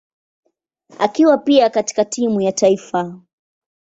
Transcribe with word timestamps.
akiwa 0.99 1.37
pia 1.37 1.69
katika 1.69 2.05
timu 2.05 2.41
ya 2.41 2.51
taifa. 2.51 3.21